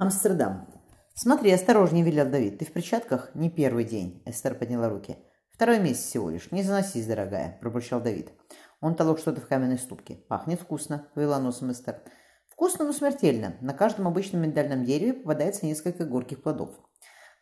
[0.00, 0.68] Амстердам.
[1.14, 2.58] «Смотри, осторожнее, велел Давид.
[2.58, 3.34] Ты в перчатках?
[3.34, 4.22] Не первый день».
[4.26, 5.16] Эстер подняла руки.
[5.50, 6.52] «Второй месяц всего лишь.
[6.52, 8.30] Не заносись, дорогая»,– пробурчал Давид.
[8.80, 10.14] Он толок что-то в каменной ступке.
[10.28, 12.00] «Пахнет вкусно»,– повела носом Эстер.
[12.48, 13.56] «Вкусно, но смертельно.
[13.60, 16.70] На каждом обычном миндальном дереве попадается несколько горьких плодов».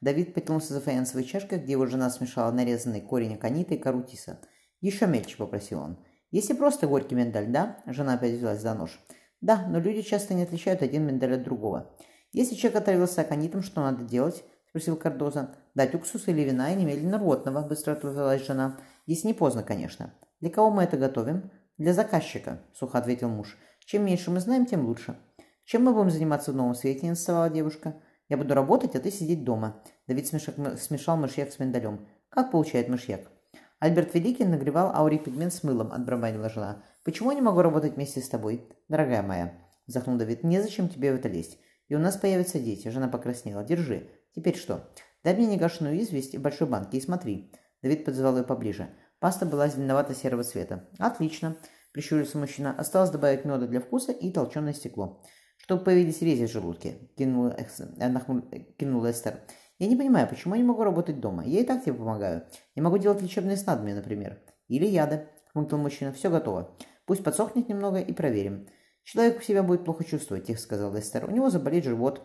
[0.00, 4.38] Давид потянулся за фаянсовой чашкой, где его жена смешала нарезанный корень аконита и карутиса.
[4.80, 5.98] «Еще мельче»,– попросил он.
[6.30, 9.00] «Если просто горький миндаль, да?»– жена опять взялась за нож.
[9.40, 11.90] «Да, но люди часто не отличают один миндаль от другого».
[12.34, 15.54] «Если человек отравился аконитом, что надо делать?»– спросил Кардоза.
[15.76, 18.76] «Дать уксус или вина и немедленно ротного»,– быстро отозвалась жена.
[19.06, 20.12] «Если не поздно, конечно».
[20.40, 23.56] «Для кого мы это готовим?» «Для заказчика»,– сухо ответил муж.
[23.86, 25.16] «Чем меньше мы знаем, тем лучше».
[25.64, 28.02] «Чем мы будем заниматься в новом свете?»– не девушка.
[28.28, 29.80] «Я буду работать, а ты сидеть дома».
[30.08, 32.08] Давид смешак, смешал мышьяк с миндалем.
[32.30, 33.30] «Как получает мышьяк?»
[33.78, 36.82] Альберт Великий нагревал аурипигмент с мылом, отбарабанила жена.
[37.04, 39.54] «Почему я не могу работать вместе с тобой?» «Дорогая моя»,–
[39.86, 41.60] вздохнул Давид,– «незачем тебе в это лезть.
[41.88, 42.88] И у нас появятся дети.
[42.88, 43.64] Жена покраснела.
[43.64, 44.10] Держи.
[44.34, 44.90] Теперь что?
[45.22, 47.52] Дай мне негашенную известь и большой банки и смотри.
[47.82, 48.88] Давид подзвал ее поближе.
[49.20, 50.88] Паста была зеленовато-серого цвета.
[50.98, 51.56] Отлично.
[51.92, 52.74] Прищурился мужчина.
[52.76, 55.22] Осталось добавить меда для вкуса и толченое стекло.
[55.56, 59.40] Чтобы появились рези в желудке, кинула, э, кинула Эстер.
[59.78, 61.44] Я не понимаю, почему я не могу работать дома?
[61.44, 62.46] Я и так тебе помогаю.
[62.74, 64.40] Я могу делать лечебные снадобья, например.
[64.68, 66.12] Или яды, хмыкнул мужчина.
[66.12, 66.76] Все готово.
[67.06, 68.68] Пусть подсохнет немного и проверим.
[69.04, 71.28] «Человек себя будет плохо чувствовать»,– тихо сказал Эстер.
[71.28, 72.22] «У него заболит живот.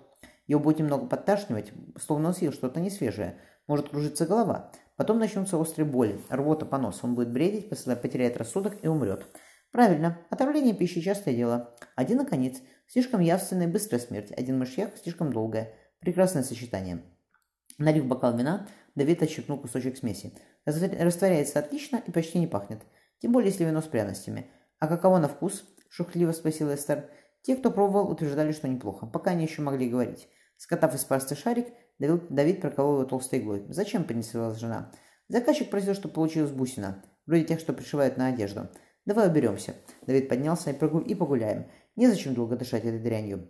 [0.47, 3.37] Его будет немного подташнивать, словно он съел что-то несвежее.
[3.67, 4.71] Может кружиться голова.
[4.95, 7.01] Потом начнутся острые боли, рвота, понос.
[7.03, 9.25] Он будет бредить, потеряет рассудок и умрет».
[9.71, 10.17] «Правильно.
[10.29, 11.75] Отравление пищи– частое дело.
[11.95, 12.57] Один наконец.
[12.87, 14.31] Слишком явственная и быстрая смерть.
[14.35, 15.73] Один мышьяк– слишком долгая.
[15.99, 17.03] Прекрасное сочетание».
[17.77, 20.33] Налив бокал вина, Давид отщипнул кусочек смеси.
[20.65, 22.81] Растворяется отлично и почти не пахнет.
[23.19, 24.49] Тем более, если вино с пряностями.
[24.79, 27.09] А каково на вкус?– шухливо спросил Эстер.
[27.41, 30.29] Те, кто пробовал, утверждали, что неплохо, пока они еще могли говорить.
[30.57, 31.67] Скотав из пасты шарик,
[31.99, 33.65] Давид проколол его толстой иглой.
[33.69, 34.91] «Зачем?»– принеслась жена.
[35.27, 38.69] Заказчик просил, чтобы получилась бусина, вроде тех, что пришивают на одежду.
[39.05, 39.75] «Давай уберемся».
[40.05, 40.99] Давид поднялся и, прогу...
[40.99, 41.69] и погуляем.
[41.95, 43.49] Незачем долго дышать этой дрянью.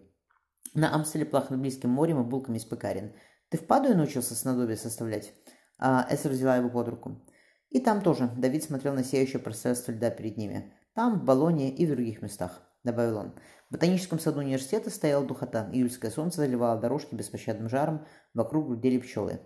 [0.74, 3.14] На Амстеле плахнут близким морем и булками из пекарен.
[3.50, 5.34] Ты в Падуе научился снадобье составлять?»
[5.80, 7.22] а Эстер взяла его под руку.
[7.70, 10.74] И там тоже Давид смотрел на сияющее пространство льда перед ними.
[10.94, 13.34] Там, в Болоне и в других местах»,— добавил он.
[13.70, 15.70] В ботаническом саду университета стояла духота.
[15.72, 19.42] Июльское солнце заливало дорожки беспощадным жаром, вокруг грудели пчелы.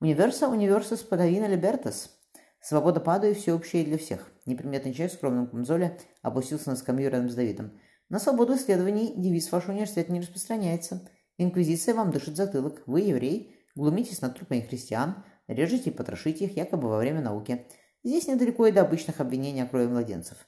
[0.00, 2.18] «Универса, универсус подавина либертас».
[2.60, 4.32] Свобода падает всеобщая для всех.
[4.46, 7.78] Неприметный человек в скромном камзоле опустился на скамью рядом с Давидом.
[8.08, 11.08] На свободу исследований девиз вашего университета не распространяется.
[11.36, 12.82] Инквизиция вам дышит затылок.
[12.86, 17.66] Вы еврей, глумитесь над трупами христиан, режете и потрошите их якобы во время науки.
[18.02, 20.38] Здесь недалеко и до обычных обвинений о крови младенцев.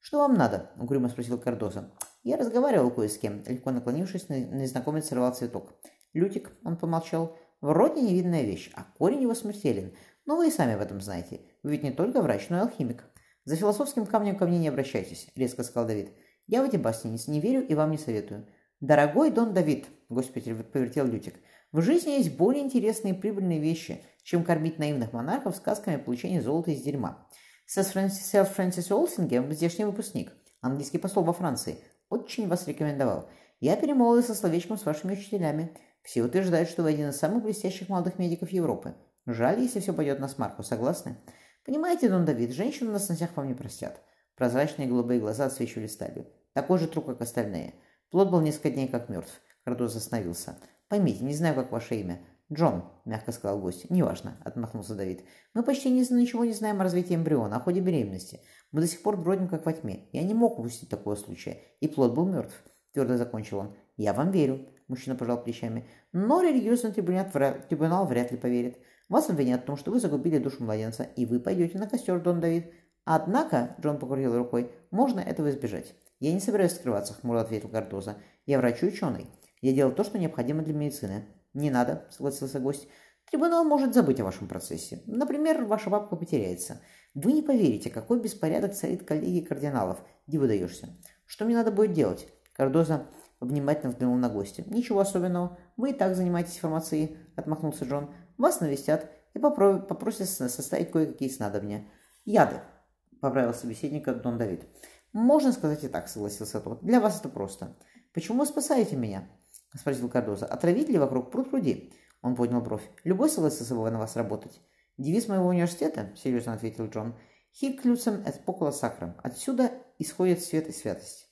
[0.00, 1.92] «Что вам надо?»– угрюмо спросил Кардоза.
[2.22, 3.42] Я разговаривал кое с кем.
[3.46, 5.74] Легко наклонившись, незнакомец сорвал цветок.
[6.14, 9.94] «Лютик»,– он помолчал,– «вроде невидная вещь, а корень его смертелен.
[10.24, 11.42] Но вы и сами в этом знаете.
[11.62, 13.04] Вы ведь не только врач, но и алхимик».
[13.44, 16.12] «За философским камнем ко мне не обращайтесь»,– резко сказал Давид.
[16.46, 18.46] «Я в эти басни не верю и вам не советую».
[18.80, 21.34] «Дорогой Дон Давид»,– гость повертел Лютик,–
[21.72, 26.40] «в жизни есть более интересные и прибыльные вещи, чем кормить наивных монархов сказками о получении
[26.40, 27.26] золота из дерьма.
[27.72, 33.30] Сэр Фрэнсис, сэр Фрэнсис Уолсингем, здешний выпускник, английский посол во Франции, очень вас рекомендовал.
[33.60, 35.70] Я перемолвился словечком с вашими учителями.
[36.02, 38.96] Все утверждают, что вы один из самых блестящих молодых медиков Европы.
[39.24, 41.16] Жаль, если все пойдет на смарку, согласны?
[41.64, 44.02] Понимаете, Дон Давид, женщину на сносях вам не простят.
[44.34, 46.26] Прозрачные голубые глаза отсвечивали сталью.
[46.54, 47.74] Такой же труп, как остальные.
[48.10, 49.40] Плод был несколько дней как мертв.
[49.62, 50.58] Кардоз остановился.
[50.88, 52.18] Поймите, не знаю, как ваше имя.
[52.52, 53.88] «Джон»,– мягко сказал гость.
[53.90, 55.24] «Неважно»,– отмахнулся Давид.
[55.54, 58.40] «Мы почти ничего не знаем о развитии эмбриона, о ходе беременности.
[58.72, 60.08] Мы до сих пор бродим как во тьме.
[60.12, 61.58] Я не мог упустить такого случая.
[61.80, 62.54] И плод был мертв»,–
[62.92, 63.76] твердо закончил он.
[63.96, 65.86] «Я вам верю»,– мужчина пожал плечами.
[66.12, 67.26] «Но религиозный трибунал,
[67.68, 68.78] трибунал вряд ли поверит.
[69.08, 72.40] Вас обвинят в том, что вы загубили душу младенца, и вы пойдете на костер, Дон
[72.40, 72.72] Давид.
[73.04, 75.94] Однако, Джон покрутил рукой, можно этого избежать.
[76.20, 78.18] Я не собираюсь скрываться, хмуро ответил Картоза.
[78.46, 79.26] Я врач и ученый.
[79.60, 81.24] Я делал то, что необходимо для медицины.
[81.54, 82.88] «Не надо»,— согласился гость.
[83.30, 85.02] «Трибунал может забыть о вашем процессе.
[85.06, 86.80] Например, ваша бабка потеряется.
[87.14, 90.02] Вы не поверите, какой беспорядок царит коллеги кардиналов.
[90.26, 90.96] Диву даешься.
[91.26, 93.06] Что мне надо будет делать?» Кардоза
[93.40, 94.64] внимательно взглянул на гостя.
[94.66, 95.58] «Ничего особенного.
[95.76, 98.14] Вы и так занимаетесь фармацией»,— отмахнулся Джон.
[98.36, 101.86] «Вас навестят и попросят составить кое-какие снадобья.
[102.24, 102.60] Яды»,—
[103.20, 104.66] поправил собеседника Дон Давид.
[105.12, 106.82] «Можно сказать и так»,— согласился тот.
[106.84, 107.76] «Для вас это просто.
[108.12, 109.28] Почему вы спасаете меня?»–
[109.78, 110.46] спросил Кардоза.
[110.46, 112.88] «Отравить ли вокруг пруд пруди?» Он поднял бровь.
[113.04, 114.60] «Любой согласился бы на вас работать».
[114.98, 117.14] «Девиз моего университета»,– серьезно ответил Джон.
[117.54, 119.14] «Хик люцем эт покула сакром».
[119.22, 121.30] Отсюда исходит свет и святость.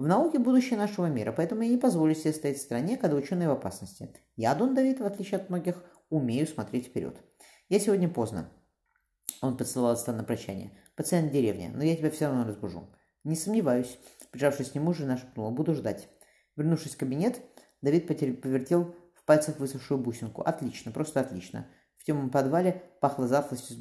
[0.00, 3.48] В науке будущее нашего мира, поэтому я не позволю себе стоять в стране, когда ученые
[3.48, 4.08] в опасности.
[4.34, 7.22] Я, Дон Давид, в отличие от многих, умею смотреть вперед.
[7.68, 8.50] Я сегодня поздно.
[9.42, 10.72] Он поцеловал Стан на прощание.
[10.96, 12.88] Пациент деревни, но я тебя все равно разбужу.
[13.24, 13.98] Не сомневаюсь.
[14.30, 15.50] Прижавшись к нему, жена шепнула.
[15.50, 16.08] Буду ждать.
[16.56, 17.42] Вернувшись в кабинет,
[17.82, 20.42] Давид повертел в пальцах высохшую бусинку.
[20.42, 21.66] Отлично, просто отлично.
[21.96, 23.76] В темном подвале пахло затхлостью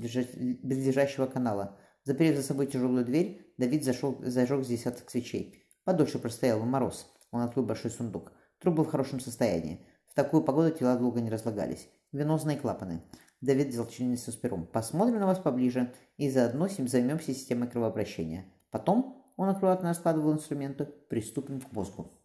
[0.62, 1.78] близлежащего канала.
[2.04, 5.66] Заперев за собой тяжелую дверь, Давид зашел, зажег с десяток свечей.
[5.84, 7.12] Подольше простоял мороз.
[7.32, 8.32] Он открыл большой сундук.
[8.60, 9.86] Труп был в хорошем состоянии.
[10.08, 11.88] В такую погоду тела долго не разлагались.
[12.12, 13.02] Венозные клапаны.
[13.42, 14.66] Давид взял чинницу с пером.
[14.66, 18.46] Посмотрим на вас поближе и заодно займемся системой кровообращения.
[18.70, 22.19] Потом, он аккуратно раскладывал инструменты, приступим к мозгу.